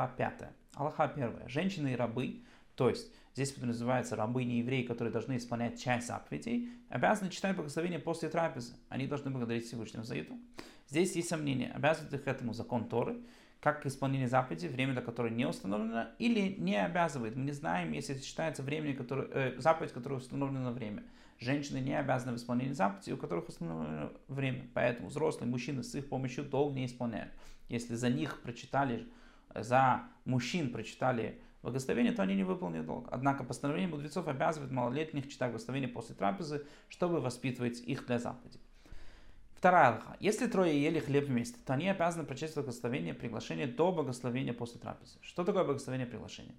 глава 0.00 0.14
5. 0.16 0.48
Аллаха 0.76 1.04
1. 1.04 1.48
Женщины 1.48 1.92
и 1.92 1.96
рабы, 1.96 2.40
то 2.74 2.88
есть 2.88 3.12
здесь 3.34 3.52
подразумеваются 3.52 4.16
рабы 4.16 4.44
не 4.44 4.60
евреи, 4.60 4.82
которые 4.82 5.12
должны 5.12 5.36
исполнять 5.36 5.78
часть 5.78 6.06
заповедей, 6.06 6.70
обязаны 6.88 7.28
читать 7.28 7.54
благословение 7.54 7.98
после 7.98 8.30
трапезы. 8.30 8.72
Они 8.88 9.06
должны 9.06 9.30
благодарить 9.30 9.66
Всевышнего 9.66 10.02
за 10.02 10.16
это. 10.16 10.32
Здесь 10.88 11.14
есть 11.16 11.28
сомнение, 11.28 11.70
обязывает 11.72 12.14
их 12.14 12.26
этому 12.26 12.54
закон 12.54 12.88
Торы, 12.88 13.20
как 13.60 13.84
исполнение 13.84 14.26
заповеди, 14.26 14.68
время 14.68 14.94
до 14.94 15.02
которой 15.02 15.32
не 15.32 15.44
установлено, 15.44 16.06
или 16.18 16.54
не 16.58 16.82
обязывает. 16.82 17.36
Мы 17.36 17.44
не 17.44 17.52
знаем, 17.52 17.92
если 17.92 18.14
это 18.14 18.24
считается 18.24 18.62
время, 18.62 18.96
которое, 18.96 19.28
э, 19.28 19.58
заповедь, 19.58 19.92
которая 19.92 20.18
установлена 20.18 20.72
время. 20.72 21.02
Женщины 21.38 21.76
не 21.76 21.92
обязаны 21.92 22.32
в 22.32 22.36
исполнении 22.36 22.72
заповедей, 22.72 23.12
у 23.12 23.18
которых 23.18 23.50
установлено 23.50 24.12
время. 24.28 24.66
Поэтому 24.72 25.10
взрослые 25.10 25.50
мужчины 25.50 25.82
с 25.82 25.94
их 25.94 26.08
помощью 26.08 26.44
долг 26.44 26.74
не 26.74 26.86
исполняют. 26.86 27.32
Если 27.68 27.94
за 27.96 28.08
них 28.08 28.40
прочитали, 28.40 29.06
за 29.54 30.02
мужчин 30.24 30.70
прочитали 30.72 31.40
благословение, 31.62 32.12
то 32.12 32.22
они 32.22 32.34
не 32.34 32.44
выполнили 32.44 32.82
долг. 32.82 33.08
Однако 33.10 33.44
постановление 33.44 33.90
мудрецов 33.90 34.28
обязывает 34.28 34.72
малолетних 34.72 35.28
читать 35.28 35.50
благословение 35.50 35.88
после 35.88 36.14
трапезы, 36.14 36.66
чтобы 36.88 37.20
воспитывать 37.20 37.80
их 37.80 38.06
для 38.06 38.18
заповеди. 38.18 38.58
Вторая 39.54 39.88
алха. 39.88 40.16
Если 40.20 40.46
трое 40.46 40.82
ели 40.82 41.00
хлеб 41.00 41.26
вместе, 41.26 41.58
то 41.66 41.74
они 41.74 41.86
обязаны 41.88 42.24
прочесть 42.24 42.54
благословение 42.54 43.12
приглашение 43.12 43.66
до 43.66 43.92
благословения 43.92 44.54
после 44.54 44.80
трапезы. 44.80 45.18
Что 45.20 45.44
такое 45.44 45.64
благословение 45.64 46.06
приглашения? 46.06 46.54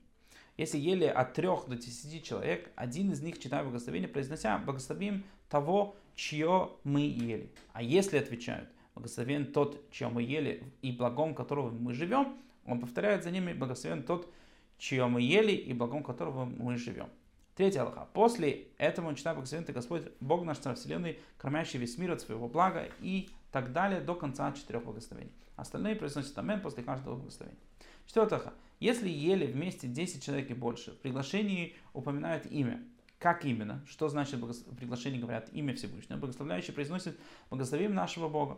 Если 0.55 0.77
ели 0.77 1.05
от 1.05 1.33
трех 1.33 1.67
до 1.67 1.75
десяти 1.75 2.21
человек, 2.21 2.69
один 2.75 3.11
из 3.11 3.21
них, 3.21 3.39
читая 3.39 3.63
благословение, 3.63 4.07
произнося 4.07 4.59
«благословим 4.59 5.23
того, 5.49 5.95
чье 6.13 6.73
мы 6.83 7.01
ели». 7.01 7.51
А 7.73 7.81
если 7.81 8.17
отвечают 8.17 8.69
«благословен 8.93 9.51
тот, 9.51 9.81
чье 9.89 10.09
мы 10.09 10.21
ели, 10.21 10.61
и 10.83 10.91
благом 10.91 11.33
которого 11.33 11.71
мы 11.71 11.95
живем», 11.95 12.37
он 12.65 12.79
повторяет 12.79 13.23
за 13.23 13.31
ними 13.31 13.53
«благословен 13.53 14.03
тот, 14.03 14.31
чье 14.77 15.05
мы 15.07 15.21
ели, 15.21 15.51
и 15.51 15.73
благом 15.73 16.03
которого 16.03 16.45
мы 16.45 16.77
живем». 16.77 17.09
Третья 17.55 17.81
Аллаха. 17.81 18.07
После 18.13 18.67
этого 18.77 19.07
он 19.07 19.15
читает 19.15 19.35
благословен 19.35 19.65
ты 19.65 19.73
Господь, 19.73 20.03
Бог 20.19 20.43
наш 20.43 20.57
Царь 20.57 20.75
Вселенной, 20.75 21.19
кормящий 21.37 21.79
весь 21.79 21.97
мир 21.97 22.11
от 22.11 22.21
своего 22.21 22.47
блага 22.47 22.89
и 23.01 23.29
так 23.51 23.73
далее 23.73 23.99
до 23.99 24.15
конца 24.15 24.51
четырех 24.53 24.85
благословений. 24.85 25.33
Остальные 25.57 25.95
произносят 25.95 26.37
амен 26.37 26.61
после 26.61 26.81
каждого 26.81 27.17
благословения. 27.17 27.59
Четвертая 28.07 28.39
Аллаха. 28.39 28.55
Если 28.79 29.09
ели 29.09 29.45
вместе 29.45 29.87
10 29.87 30.23
человек 30.23 30.49
и 30.49 30.55
больше, 30.55 30.91
в 30.91 30.97
приглашении 30.97 31.75
упоминают 31.93 32.45
имя. 32.47 32.81
Как 33.19 33.45
именно? 33.45 33.85
Что 33.87 34.09
значит 34.09 34.39
в 34.39 34.75
приглашении 34.75 35.19
говорят 35.19 35.49
имя 35.53 35.75
Всевышнего? 35.75 36.17
Благословляющий 36.17 36.73
произносит 36.73 37.19
благословим 37.51 37.93
нашего 37.93 38.27
Бога. 38.27 38.57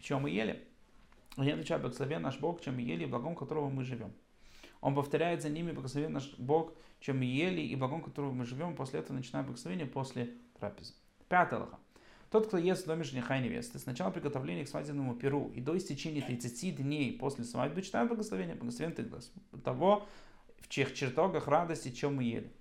Чем 0.00 0.22
мы 0.22 0.30
ели? 0.30 0.66
Они 1.36 1.50
отвечают, 1.50 1.82
благословен 1.82 2.22
наш 2.22 2.38
Бог, 2.38 2.60
чем 2.60 2.76
мы 2.76 2.82
ели, 2.82 3.04
и 3.04 3.06
благом 3.06 3.34
которого 3.34 3.68
мы 3.68 3.84
живем. 3.84 4.12
Он 4.80 4.94
повторяет 4.94 5.42
за 5.42 5.48
ними 5.48 5.72
благословен 5.72 6.12
наш 6.12 6.34
Бог, 6.38 6.72
чем 7.00 7.18
мы 7.18 7.24
ели, 7.24 7.60
и 7.60 7.74
благом 7.74 8.02
которого 8.02 8.32
мы 8.32 8.44
живем. 8.44 8.76
После 8.76 9.00
этого 9.00 9.16
начинаем 9.16 9.46
благословение 9.46 9.86
после 9.86 10.34
трапезы. 10.58 10.94
Пятая 11.28 11.60
лоха. 11.60 11.78
Тот, 12.30 12.48
кто 12.48 12.58
ест 12.58 12.84
в 12.84 12.86
доме 12.86 13.04
жениха 13.04 13.38
и 13.38 13.42
невесты, 13.42 13.78
с 13.78 13.86
начала 13.86 14.10
приготовления 14.10 14.64
к 14.64 14.68
свадебному 14.68 15.14
перу 15.14 15.52
и 15.54 15.60
до 15.60 15.76
истечения 15.76 16.20
30 16.20 16.76
дней 16.76 17.16
после 17.16 17.44
свадьбы 17.44 17.82
читают 17.82 18.08
благословение. 18.08 18.56
Благословен 18.56 18.92
ты 18.92 19.08
того, 19.62 20.06
в 20.58 20.68
чьих 20.68 20.94
чертогах 20.94 21.46
радости, 21.46 21.90
чем 21.90 22.16
мы 22.16 22.24
ели. 22.24 22.52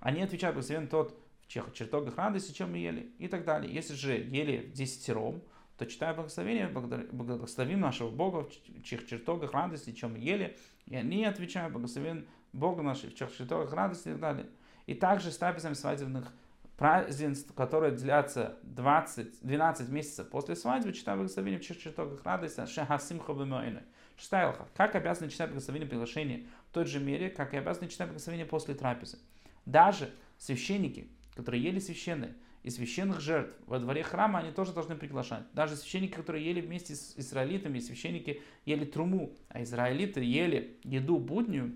Они 0.00 0.22
отвечают, 0.22 0.56
благословен 0.56 0.88
тот, 0.88 1.16
в 1.42 1.48
чьих 1.48 1.72
чертогах 1.72 2.16
радости, 2.16 2.52
чем 2.52 2.72
мы 2.72 2.78
ели, 2.78 3.12
и 3.18 3.28
так 3.28 3.44
далее. 3.44 3.72
Если 3.72 3.94
же 3.94 4.14
ели 4.14 4.70
десятером, 4.74 5.42
то 5.80 5.86
читая 5.86 6.12
благословение, 6.12 6.68
благословим 6.68 7.80
нашего 7.80 8.10
Бога, 8.10 8.44
в 8.44 8.82
чьих 8.82 9.06
чертогах 9.08 9.54
радости, 9.54 9.92
чем 9.92 10.14
ели, 10.14 10.58
и 10.84 10.94
они 10.94 11.24
отвечают, 11.24 11.72
благословен 11.72 12.28
Бога 12.52 12.82
наш, 12.82 12.98
в 12.98 13.14
чьих 13.14 13.34
чертогах 13.34 13.72
радости 13.72 14.08
и 14.08 14.12
так 14.12 14.20
далее. 14.20 14.46
И 14.84 14.92
также 14.92 15.32
с 15.32 15.38
трапезами 15.38 15.72
свадебных 15.72 16.34
празднеств, 16.76 17.54
которые 17.54 17.92
длятся 17.92 18.58
20, 18.64 19.40
12 19.40 19.88
месяцев 19.88 20.28
после 20.28 20.54
свадьбы, 20.54 20.92
читая 20.92 21.16
благословение 21.16 21.58
в 21.58 21.64
чьих 21.64 21.80
чертогах 21.80 22.22
радости, 22.24 22.66
шахасимха 22.66 23.32
бемойны. 23.32 23.82
Шестая 24.18 24.48
алха. 24.48 24.68
Как 24.76 24.94
обязаны 24.94 25.30
читать 25.30 25.48
благословение 25.48 25.88
приглашения 25.88 26.44
в 26.68 26.74
той 26.74 26.84
же 26.84 27.00
мере, 27.00 27.30
как 27.30 27.54
и 27.54 27.56
обязаны 27.56 27.88
читать 27.88 28.08
благословение 28.08 28.44
после 28.44 28.74
трапезы. 28.74 29.16
Даже 29.64 30.10
священники, 30.36 31.08
которые 31.34 31.62
ели 31.62 31.78
священные, 31.78 32.34
и 32.62 32.70
священных 32.70 33.20
жертв 33.20 33.54
во 33.66 33.78
дворе 33.78 34.02
храма 34.02 34.40
они 34.40 34.52
тоже 34.52 34.72
должны 34.72 34.96
приглашать. 34.96 35.44
Даже 35.54 35.76
священники, 35.76 36.12
которые 36.12 36.44
ели 36.44 36.60
вместе 36.60 36.94
с 36.94 37.14
израилитами, 37.16 37.78
священники 37.78 38.42
ели 38.66 38.84
труму, 38.84 39.32
а 39.48 39.62
израилиты 39.62 40.22
ели 40.22 40.78
еду 40.84 41.18
буднюю, 41.18 41.74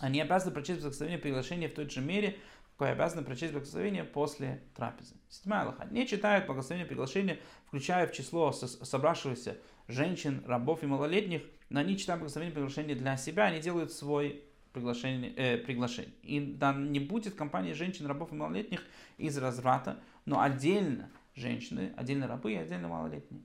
они 0.00 0.20
обязаны 0.20 0.52
прочесть 0.52 0.80
благословение 0.80 1.18
приглашения 1.18 1.68
в 1.68 1.74
той 1.74 1.88
же 1.88 2.00
мере, 2.00 2.36
какой 2.72 2.92
обязаны 2.92 3.22
прочесть 3.22 3.52
благословение 3.52 4.04
после 4.04 4.62
трапезы. 4.74 5.14
Седьмая 5.28 5.62
Аллаха. 5.62 5.86
Не 5.90 6.06
читают 6.06 6.46
благословение 6.46 6.86
приглашения, 6.86 7.38
включая 7.66 8.06
в 8.06 8.12
число 8.12 8.52
собравшихся 8.52 9.58
женщин, 9.86 10.42
рабов 10.46 10.82
и 10.82 10.86
малолетних, 10.86 11.42
но 11.68 11.80
они 11.80 11.96
читают 11.96 12.20
благословение 12.20 12.54
приглашения 12.54 12.94
для 12.94 13.16
себя, 13.16 13.44
они 13.44 13.60
делают 13.60 13.92
свой 13.92 14.44
приглашение, 14.74 15.32
э, 15.36 15.56
приглашение. 15.56 16.12
И 16.22 16.40
да, 16.40 16.74
не 16.74 17.00
будет 17.00 17.34
компании 17.34 17.72
женщин, 17.72 18.06
рабов 18.06 18.32
и 18.32 18.34
малолетних 18.34 18.84
из 19.16 19.38
разврата, 19.38 20.00
но 20.26 20.40
отдельно 20.40 21.08
женщины, 21.34 21.94
отдельно 21.96 22.26
рабы 22.26 22.52
и 22.52 22.56
отдельно 22.56 22.88
малолетние. 22.88 23.42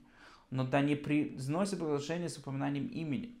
Но 0.50 0.66
да 0.66 0.82
не 0.82 0.96
произносят 0.96 1.78
приглашение 1.78 2.28
с 2.28 2.36
упоминанием 2.36 2.88
имени. 2.88 3.36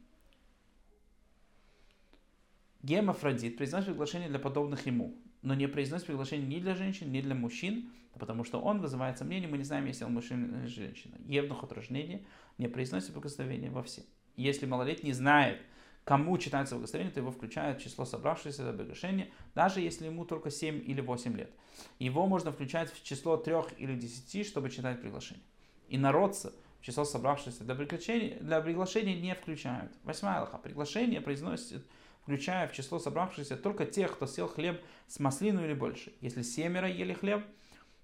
Гемофродит 2.82 3.56
произносит 3.56 3.88
приглашение 3.88 4.28
для 4.28 4.38
подобных 4.38 4.86
ему, 4.86 5.14
но 5.42 5.54
не 5.54 5.66
произносит 5.66 6.06
приглашение 6.06 6.46
ни 6.46 6.60
для 6.60 6.74
женщин, 6.74 7.12
ни 7.12 7.20
для 7.20 7.34
мужчин, 7.34 7.90
потому 8.18 8.44
что 8.44 8.60
он 8.60 8.80
вызывает 8.80 9.18
сомнения, 9.18 9.48
мы 9.48 9.58
не 9.58 9.64
знаем, 9.64 9.86
если 9.86 10.04
он 10.04 10.14
мужчина 10.14 10.46
или 10.62 10.66
женщина. 10.66 11.16
Евнух 11.26 11.64
от 11.64 11.72
рождения 11.72 12.22
не 12.56 12.68
произносит 12.68 13.12
благословения 13.12 13.70
во 13.70 13.82
все. 13.82 14.02
Если 14.36 14.64
малолетний 14.64 15.12
знает, 15.12 15.60
кому 16.10 16.36
читается 16.38 16.74
благословение, 16.74 17.14
то 17.14 17.20
его 17.20 17.30
в 17.30 17.78
число 17.78 18.04
собравшихся 18.04 18.64
за 18.64 18.72
приглашение, 18.72 19.30
даже 19.54 19.80
если 19.80 20.06
ему 20.06 20.24
только 20.24 20.50
7 20.50 20.82
или 20.84 21.00
8 21.00 21.36
лет. 21.36 21.52
Его 22.00 22.26
можно 22.26 22.50
включать 22.50 22.92
в 22.92 23.04
число 23.04 23.36
3 23.36 23.54
или 23.78 23.94
10, 23.94 24.44
чтобы 24.44 24.70
читать 24.70 25.00
приглашение. 25.00 25.44
И 25.86 25.96
народца 25.96 26.52
в 26.80 26.84
число 26.84 27.04
собравшихся 27.04 27.62
для 27.62 27.76
приглашения, 27.76 28.40
для 28.40 28.60
приглашения 28.60 29.20
не 29.20 29.36
включают. 29.36 29.92
Восьмая 30.02 30.38
Аллаха. 30.38 30.58
Приглашение 30.58 31.20
произносит, 31.20 31.86
включая 32.22 32.66
в 32.66 32.72
число 32.72 32.98
собравшихся 32.98 33.56
только 33.56 33.86
тех, 33.86 34.12
кто 34.16 34.26
сел 34.26 34.48
хлеб 34.48 34.82
с 35.06 35.20
маслиной 35.20 35.66
или 35.66 35.74
больше. 35.74 36.12
Если 36.20 36.42
семеро 36.42 36.88
ели 36.88 37.12
хлеб, 37.12 37.44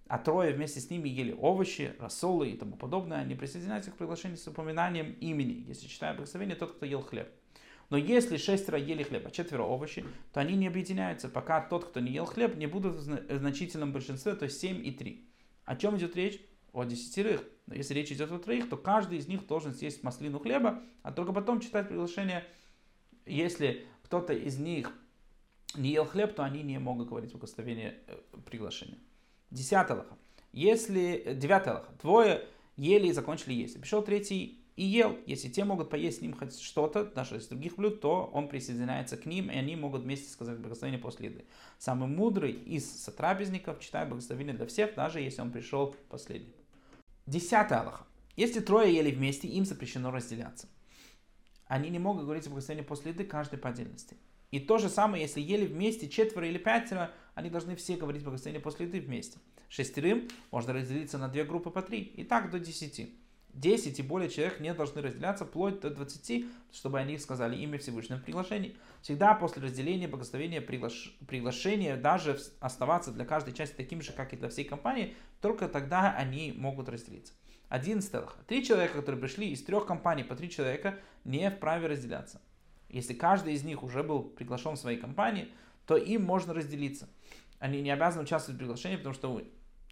а 0.06 0.18
трое 0.18 0.52
вместе 0.52 0.78
с 0.78 0.90
ними 0.90 1.08
ели 1.08 1.32
овощи, 1.36 1.96
рассолы 1.98 2.50
и 2.50 2.56
тому 2.56 2.76
подобное, 2.76 3.18
они 3.18 3.34
присоединяются 3.34 3.90
к 3.90 3.96
приглашению 3.96 4.38
с 4.38 4.46
упоминанием 4.46 5.14
имени, 5.14 5.64
если 5.66 5.88
читают 5.88 6.18
благословение, 6.18 6.54
тот, 6.54 6.76
кто 6.76 6.86
ел 6.86 7.02
хлеб. 7.02 7.28
Но 7.88 7.96
если 7.96 8.36
шестеро 8.36 8.78
ели 8.78 9.02
хлеб, 9.02 9.26
а 9.26 9.30
четверо 9.30 9.62
овощи, 9.62 10.04
то 10.32 10.40
они 10.40 10.56
не 10.56 10.66
объединяются, 10.66 11.28
пока 11.28 11.60
тот, 11.60 11.84
кто 11.84 12.00
не 12.00 12.12
ел 12.12 12.24
хлеб, 12.24 12.56
не 12.56 12.66
будет 12.66 12.94
в 12.94 13.38
значительном 13.38 13.92
большинстве, 13.92 14.34
то 14.34 14.44
есть 14.44 14.60
7 14.60 14.84
и 14.84 14.90
3. 14.90 15.28
О 15.64 15.76
чем 15.76 15.96
идет 15.96 16.16
речь? 16.16 16.40
О 16.72 16.84
десятерых. 16.84 17.42
Но 17.66 17.74
если 17.74 17.94
речь 17.94 18.10
идет 18.10 18.30
о 18.32 18.38
троих, 18.38 18.68
то 18.68 18.76
каждый 18.76 19.18
из 19.18 19.28
них 19.28 19.46
должен 19.46 19.74
съесть 19.74 20.02
маслину 20.02 20.38
хлеба, 20.38 20.82
а 21.02 21.12
только 21.12 21.32
потом 21.32 21.60
читать 21.60 21.88
приглашение. 21.88 22.44
Если 23.24 23.86
кто-то 24.02 24.32
из 24.32 24.58
них 24.58 24.92
не 25.76 25.90
ел 25.90 26.04
хлеб, 26.04 26.34
то 26.34 26.44
они 26.44 26.62
не 26.62 26.78
могут 26.78 27.08
говорить 27.08 27.32
благословение 27.32 27.98
э, 28.06 28.18
приглашения. 28.44 28.98
Лоха. 29.50 30.16
Если, 30.52 31.34
девятая 31.34 31.74
лоха. 31.74 31.92
Двое 32.00 32.46
ели 32.76 33.08
и 33.08 33.12
закончили 33.12 33.54
есть. 33.54 33.80
Пришел 33.80 34.02
третий 34.02 34.64
и 34.76 34.84
ел. 34.84 35.18
Если 35.26 35.48
те 35.48 35.64
могут 35.64 35.90
поесть 35.90 36.18
с 36.18 36.20
ним 36.20 36.34
хоть 36.34 36.58
что-то, 36.60 37.04
даже 37.04 37.38
из 37.38 37.48
других 37.48 37.76
блюд, 37.76 38.00
то 38.00 38.30
он 38.32 38.48
присоединяется 38.48 39.16
к 39.16 39.26
ним, 39.26 39.50
и 39.50 39.56
они 39.56 39.74
могут 39.74 40.02
вместе 40.02 40.30
сказать 40.30 40.58
благословение 40.58 41.00
после 41.00 41.28
еды. 41.28 41.44
Самый 41.78 42.08
мудрый 42.08 42.52
из 42.52 42.88
сотрапезников 42.88 43.80
читает 43.80 44.08
благословение 44.08 44.54
для 44.54 44.66
всех, 44.66 44.94
даже 44.94 45.20
если 45.20 45.40
он 45.40 45.50
пришел 45.50 45.96
последний. 46.10 46.54
Десятая 47.26 47.80
Аллаха. 47.80 48.06
Если 48.36 48.60
трое 48.60 48.94
ели 48.94 49.10
вместе, 49.10 49.48
им 49.48 49.64
запрещено 49.64 50.10
разделяться. 50.10 50.68
Они 51.66 51.88
не 51.88 51.98
могут 51.98 52.24
говорить 52.24 52.46
благословение 52.46 52.86
после 52.86 53.12
еды, 53.12 53.24
каждый 53.24 53.58
по 53.58 53.70
отдельности. 53.70 54.16
И 54.50 54.60
то 54.60 54.78
же 54.78 54.88
самое, 54.88 55.22
если 55.22 55.40
ели 55.40 55.66
вместе 55.66 56.08
четверо 56.08 56.46
или 56.46 56.58
пятеро, 56.58 57.10
они 57.34 57.50
должны 57.50 57.74
все 57.76 57.96
говорить 57.96 58.22
благословение 58.22 58.62
после 58.62 58.86
еды 58.86 59.00
вместе. 59.00 59.38
Шестерым 59.68 60.28
можно 60.50 60.72
разделиться 60.74 61.18
на 61.18 61.28
две 61.28 61.44
группы 61.44 61.70
по 61.70 61.82
три. 61.82 62.00
И 62.00 62.22
так 62.22 62.50
до 62.50 62.60
десяти. 62.60 63.18
10 63.56 63.98
и 63.98 64.02
более 64.02 64.28
человек 64.28 64.60
не 64.60 64.72
должны 64.74 65.00
разделяться 65.00 65.46
вплоть 65.46 65.80
до 65.80 65.88
20, 65.88 66.44
чтобы 66.72 66.98
они 66.98 67.18
сказали 67.18 67.56
имя 67.56 67.78
Всевышнего 67.78 68.18
в. 68.18 68.76
Всегда 69.00 69.34
после 69.34 69.62
разделения 69.62 70.08
благословения 70.08 70.60
приглаш... 70.60 71.16
приглашения 71.26 71.96
даже 71.96 72.38
оставаться 72.60 73.12
для 73.12 73.24
каждой 73.24 73.54
части 73.54 73.74
таким 73.74 74.02
же, 74.02 74.12
как 74.12 74.34
и 74.34 74.36
для 74.36 74.50
всей 74.50 74.64
компании, 74.64 75.14
только 75.40 75.68
тогда 75.68 76.14
они 76.14 76.52
могут 76.56 76.90
разделиться. 76.90 77.32
11. 77.70 78.12
Три 78.46 78.64
человека, 78.64 78.98
которые 78.98 79.20
пришли 79.20 79.50
из 79.50 79.64
трех 79.64 79.86
компаний 79.86 80.22
по 80.22 80.36
три 80.36 80.50
человека, 80.50 80.98
не 81.24 81.50
вправе 81.50 81.88
разделяться. 81.88 82.42
Если 82.90 83.14
каждый 83.14 83.54
из 83.54 83.64
них 83.64 83.82
уже 83.82 84.02
был 84.02 84.22
приглашен 84.22 84.74
в 84.74 84.78
своей 84.78 84.98
компании, 84.98 85.48
то 85.86 85.96
им 85.96 86.22
можно 86.22 86.52
разделиться. 86.52 87.08
Они 87.58 87.80
не 87.80 87.90
обязаны 87.90 88.24
участвовать 88.24 88.56
в 88.56 88.58
приглашении, 88.58 88.96
потому 88.96 89.14
что 89.14 89.32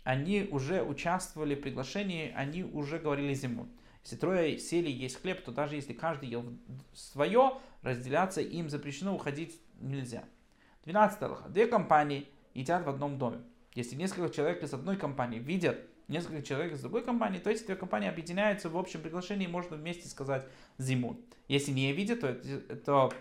они 0.04 0.48
уже 0.50 0.82
участвовали 0.82 1.54
в 1.54 1.60
приглашении, 1.60 2.32
они 2.36 2.62
уже 2.62 2.98
говорили 2.98 3.34
зиму. 3.34 3.68
Если 4.04 4.16
трое 4.16 4.58
сели 4.58 4.90
есть 4.90 5.20
хлеб, 5.20 5.42
то 5.42 5.50
даже 5.50 5.76
если 5.76 5.94
каждый 5.94 6.28
ел 6.28 6.44
свое, 6.92 7.54
разделяться 7.82 8.42
им 8.42 8.68
запрещено, 8.68 9.14
уходить 9.14 9.58
нельзя. 9.80 10.24
12 10.84 11.22
Аллаха. 11.22 11.48
Две 11.48 11.66
компании 11.66 12.28
едят 12.52 12.84
в 12.84 12.88
одном 12.88 13.18
доме. 13.18 13.40
Если 13.74 13.96
несколько 13.96 14.32
человек 14.32 14.62
из 14.62 14.74
одной 14.74 14.96
компании 14.96 15.38
видят 15.38 15.80
несколько 16.08 16.42
человек 16.42 16.74
из 16.74 16.82
другой 16.82 17.02
компании, 17.02 17.38
то 17.38 17.50
эти 17.50 17.64
две 17.64 17.76
компании 17.76 18.08
объединяются 18.08 18.68
в 18.68 18.76
общем 18.76 19.00
приглашении, 19.00 19.46
можно 19.46 19.76
вместе 19.76 20.06
сказать 20.06 20.46
зимун. 20.76 21.18
Если 21.48 21.72
не 21.72 21.92
видят, 21.92 22.20
то, 22.20 22.34
то 22.84 23.12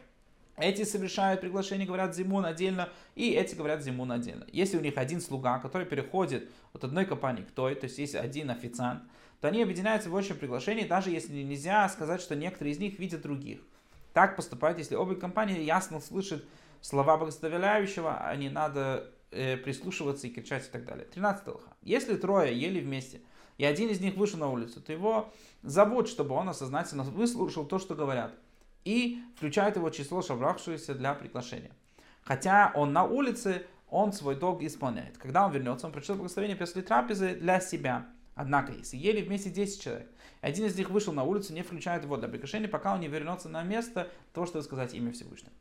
эти 0.55 0.83
совершают 0.83 1.41
приглашение, 1.41 1.87
говорят 1.87 2.15
зимун 2.15 2.45
отдельно, 2.45 2.89
и 3.15 3.31
эти 3.31 3.55
говорят 3.55 3.81
зимун 3.81 4.11
отдельно. 4.11 4.45
Если 4.51 4.77
у 4.77 4.81
них 4.81 4.97
один 4.97 5.19
слуга, 5.19 5.59
который 5.59 5.87
переходит 5.87 6.49
от 6.73 6.83
одной 6.83 7.05
компании 7.05 7.43
к 7.43 7.51
той, 7.51 7.75
то 7.75 7.85
есть 7.85 7.97
есть 7.97 8.15
один 8.15 8.51
официант, 8.51 9.03
то 9.41 9.47
они 9.47 9.63
объединяются 9.63 10.09
в 10.09 10.15
общем 10.15 10.37
приглашении, 10.37 10.85
даже 10.85 11.09
если 11.09 11.33
нельзя 11.33 11.89
сказать, 11.89 12.21
что 12.21 12.35
некоторые 12.35 12.73
из 12.73 12.79
них 12.79 12.99
видят 12.99 13.21
других. 13.21 13.59
Так 14.13 14.35
поступают, 14.35 14.77
если 14.77 14.95
обе 14.95 15.15
компании 15.15 15.63
ясно 15.63 15.99
слышат 15.99 16.45
слова 16.81 17.17
благословляющего, 17.17 18.19
а 18.19 18.35
не 18.35 18.49
надо 18.49 19.11
э, 19.31 19.57
прислушиваться 19.57 20.27
и 20.27 20.29
кричать 20.29 20.67
и 20.67 20.71
так 20.71 20.85
далее. 20.85 21.05
13 21.05 21.47
лоха. 21.47 21.73
Если 21.81 22.15
трое 22.15 22.57
ели 22.57 22.79
вместе, 22.79 23.21
и 23.57 23.65
один 23.65 23.89
из 23.89 23.99
них 23.99 24.15
вышел 24.15 24.39
на 24.39 24.49
улицу, 24.49 24.81
то 24.81 24.91
его 24.91 25.31
зовут, 25.63 26.09
чтобы 26.09 26.35
он 26.35 26.49
осознательно 26.49 27.03
выслушал 27.03 27.65
то, 27.65 27.79
что 27.79 27.95
говорят, 27.95 28.33
и 28.85 29.21
включает 29.35 29.75
его 29.75 29.89
число 29.89 30.21
собравшихся 30.21 30.95
для 30.95 31.13
приглашения. 31.13 31.71
Хотя 32.21 32.71
он 32.75 32.93
на 32.93 33.03
улице, 33.03 33.65
он 33.89 34.13
свой 34.13 34.35
долг 34.35 34.61
исполняет. 34.63 35.17
Когда 35.17 35.45
он 35.45 35.51
вернется, 35.51 35.85
он 35.85 35.93
прочитал 35.93 36.17
благословение 36.17 36.57
после 36.57 36.81
трапезы 36.81 37.35
для 37.35 37.59
себя. 37.59 38.07
Однако, 38.35 38.71
если 38.71 38.97
ели 38.97 39.21
вместе 39.21 39.49
10 39.49 39.81
человек, 39.81 40.09
один 40.41 40.65
из 40.65 40.75
них 40.75 40.89
вышел 40.89 41.13
на 41.13 41.23
улицу, 41.23 41.53
не 41.53 41.61
включает 41.61 42.03
его 42.03 42.17
для 42.17 42.27
приглашения, 42.27 42.67
пока 42.67 42.93
он 42.93 42.99
не 42.99 43.07
вернется 43.07 43.49
на 43.49 43.63
место 43.63 44.09
того, 44.33 44.47
чтобы 44.47 44.63
сказать 44.63 44.93
имя 44.93 45.11
Всевышнего. 45.11 45.53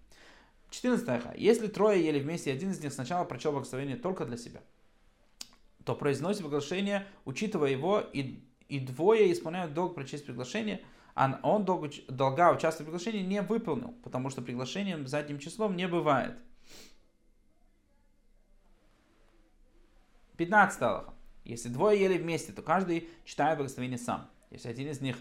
14 0.70 1.02
стиха. 1.02 1.34
Если 1.36 1.66
трое 1.66 2.04
ели 2.04 2.18
вместе, 2.18 2.50
один 2.50 2.70
из 2.70 2.80
них 2.82 2.92
сначала 2.92 3.24
прочел 3.24 3.52
благословение 3.52 3.96
только 3.96 4.24
для 4.24 4.38
себя, 4.38 4.60
то 5.84 5.94
произносит 5.94 6.42
приглашение, 6.42 7.06
учитывая 7.26 7.70
его, 7.70 8.00
и, 8.00 8.42
и 8.68 8.80
двое 8.80 9.30
исполняют 9.32 9.74
долг 9.74 9.94
прочесть 9.94 10.24
приглашение, 10.24 10.80
он 11.14 11.64
долг, 11.64 11.90
долга 12.08 12.52
участвовать 12.52 12.88
в 12.88 12.92
приглашении 12.92 13.22
не 13.22 13.42
выполнил, 13.42 13.94
потому 14.02 14.30
что 14.30 14.42
приглашением 14.42 15.06
задним 15.06 15.38
числом 15.38 15.76
не 15.76 15.86
бывает. 15.86 16.36
15 20.36 20.82
Аллаха. 20.82 21.14
Если 21.44 21.68
двое 21.68 22.00
ели 22.00 22.18
вместе, 22.18 22.52
то 22.52 22.62
каждый 22.62 23.08
читает 23.24 23.58
благословение 23.58 23.98
сам. 23.98 24.30
Если 24.50 24.68
один 24.68 24.88
из 24.88 25.00
них 25.00 25.16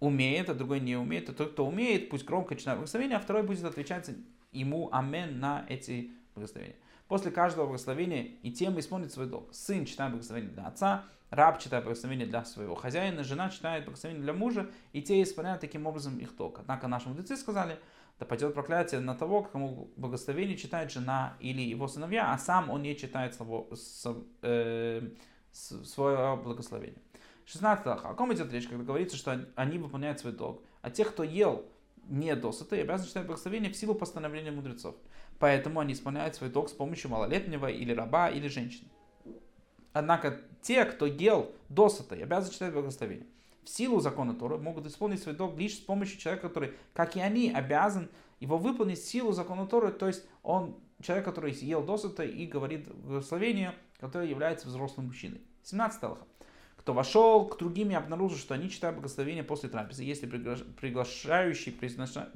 умеет, 0.00 0.48
а 0.48 0.54
другой 0.54 0.80
не 0.80 0.96
умеет, 0.96 1.26
то 1.26 1.32
тот, 1.32 1.52
кто 1.52 1.66
умеет, 1.66 2.08
пусть 2.10 2.24
громко 2.24 2.56
читает 2.56 2.78
благословение, 2.78 3.16
а 3.16 3.20
второй 3.20 3.42
будет 3.42 3.64
отвечать 3.64 4.10
ему 4.52 4.88
амен 4.92 5.38
на 5.40 5.66
эти 5.68 6.10
благословения. 6.34 6.76
После 7.08 7.30
каждого 7.30 7.66
благословения 7.66 8.22
и 8.42 8.52
тем 8.52 8.78
исполнит 8.78 9.10
свой 9.10 9.26
долг. 9.26 9.48
Сын 9.54 9.86
читает 9.86 10.12
благословение 10.12 10.52
для 10.52 10.66
отца, 10.66 11.04
раб 11.30 11.58
читает 11.58 11.84
благословение 11.84 12.26
для 12.26 12.44
своего 12.44 12.74
хозяина, 12.74 13.24
жена 13.24 13.48
читает 13.48 13.86
благословение 13.86 14.22
для 14.22 14.34
мужа, 14.34 14.70
и 14.92 15.00
те 15.00 15.22
исполняют 15.22 15.62
таким 15.62 15.86
образом 15.86 16.18
их 16.18 16.36
долг. 16.36 16.58
Однако 16.60 16.86
наши 16.86 17.08
мудрецы 17.08 17.38
сказали, 17.38 17.78
да 18.18 18.26
пойдет 18.26 18.52
проклятие 18.52 19.00
на 19.00 19.14
того, 19.14 19.42
кому 19.42 19.90
благословение 19.96 20.56
читает 20.56 20.92
жена 20.92 21.36
или 21.40 21.62
его 21.62 21.88
сыновья, 21.88 22.32
а 22.32 22.38
сам 22.38 22.68
он 22.68 22.82
не 22.82 22.94
читает 22.94 23.34
своего, 23.34 23.68
э, 24.42 25.08
свое 25.50 26.36
благословение. 26.36 27.00
16 27.46 27.86
О 27.86 28.14
ком 28.14 28.34
идет 28.34 28.52
речь, 28.52 28.68
когда 28.68 28.84
говорится, 28.84 29.16
что 29.16 29.46
они 29.54 29.78
выполняют 29.78 30.20
свой 30.20 30.34
долг? 30.34 30.62
А 30.82 30.90
тех, 30.90 31.08
кто 31.08 31.22
ел 31.22 31.64
не 32.08 32.34
досыта, 32.34 32.76
и 32.76 32.80
обязаны 32.80 33.08
читать 33.08 33.26
благословение 33.26 33.70
в 33.70 33.76
силу 33.76 33.94
постановления 33.94 34.50
мудрецов. 34.50 34.96
Поэтому 35.38 35.80
они 35.80 35.92
исполняют 35.92 36.34
свой 36.34 36.50
долг 36.50 36.68
с 36.68 36.72
помощью 36.72 37.10
малолетнего 37.10 37.68
или 37.68 37.92
раба 37.92 38.28
или 38.30 38.48
женщины. 38.48 38.88
Однако 39.92 40.40
те, 40.62 40.84
кто 40.84 41.06
ел 41.06 41.52
досыта, 41.68 42.14
и 42.14 42.22
обязаны 42.22 42.52
читать 42.52 42.72
благословение. 42.72 43.26
В 43.64 43.68
силу 43.68 44.00
закона 44.00 44.34
Тора 44.34 44.56
могут 44.56 44.86
исполнить 44.86 45.22
свой 45.22 45.34
долг 45.34 45.58
лишь 45.58 45.74
с 45.74 45.80
помощью 45.80 46.18
человека, 46.18 46.48
который, 46.48 46.72
как 46.94 47.16
и 47.16 47.20
они, 47.20 47.52
обязан 47.52 48.08
его 48.40 48.56
выполнить 48.56 48.98
в 48.98 49.06
силу 49.06 49.32
закона 49.32 49.66
Торы, 49.66 49.92
то 49.92 50.06
есть 50.06 50.24
он 50.42 50.76
человек, 51.02 51.24
который 51.24 51.52
ел 51.52 51.82
досыта 51.82 52.24
и 52.24 52.46
говорит 52.46 52.88
благословение, 52.94 53.74
который 54.00 54.28
является 54.28 54.68
взрослым 54.68 55.06
мужчиной. 55.06 55.40
17 55.64 56.02
Аллаха. 56.02 56.26
Кто 56.78 56.94
вошел 56.94 57.44
к 57.46 57.58
другим 57.58 57.90
и 57.90 57.94
обнаружил, 57.94 58.38
что 58.38 58.54
они 58.54 58.70
читают 58.70 58.96
благословение 58.96 59.44
после 59.44 59.68
трапезы, 59.68 60.04
если 60.04 60.26
приглашающий 60.26 61.72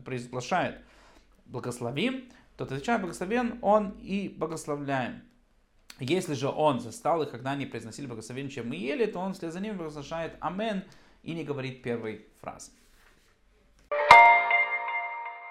произглашает 0.04 0.78
благословим, 1.46 2.28
то 2.56 2.64
отвечает 2.64 3.00
благословен 3.00 3.58
он 3.62 3.96
и 4.02 4.28
благословляем. 4.28 5.22
Если 6.00 6.34
же 6.34 6.48
он 6.48 6.80
застал 6.80 7.22
их, 7.22 7.30
когда 7.30 7.52
они 7.52 7.66
произносили 7.66 8.06
благословение, 8.06 8.50
чем 8.50 8.68
мы 8.68 8.76
ели, 8.76 9.06
то 9.06 9.20
он 9.20 9.34
вслед 9.34 9.52
за 9.52 9.60
ним 9.60 9.78
возглашает 9.78 10.36
Амен 10.40 10.84
и 11.22 11.32
не 11.32 11.44
говорит 11.44 11.82
первой 11.82 12.26
фразы. 12.40 12.72